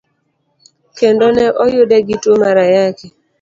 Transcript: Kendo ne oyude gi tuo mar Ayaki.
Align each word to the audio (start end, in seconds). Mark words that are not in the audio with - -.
Kendo 0.97 1.25
ne 1.35 1.45
oyude 1.63 1.97
gi 2.07 2.15
tuo 2.21 2.33
mar 2.41 2.57
Ayaki. 2.65 3.07